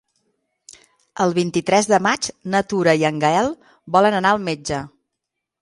[1.25, 3.53] El vint-i-tres de maig na Tura i en Gaël
[3.97, 4.85] volen anar al metge.